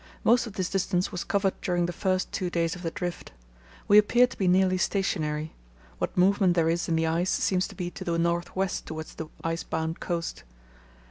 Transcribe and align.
Most 0.23 0.47
of 0.47 0.53
this 0.53 0.67
distance 0.67 1.11
was 1.11 1.23
covered 1.23 1.61
during 1.61 1.85
the 1.85 1.93
first 1.93 2.31
two 2.31 2.49
days 2.49 2.75
of 2.75 2.81
the 2.81 2.89
drift. 2.89 3.33
We 3.87 3.99
appear 3.99 4.25
to 4.25 4.35
be 4.35 4.47
nearly 4.47 4.79
stationary. 4.79 5.53
What 5.99 6.17
movement 6.17 6.55
there 6.55 6.69
is 6.69 6.89
in 6.89 6.95
the 6.95 7.05
ice 7.05 7.29
seems 7.29 7.67
to 7.67 7.75
be 7.75 7.91
to 7.91 8.03
the 8.03 8.17
north 8.17 8.55
west 8.55 8.87
towards 8.87 9.13
the 9.13 9.27
ice 9.43 9.61
bound 9.61 9.99
coast. 9.99 10.43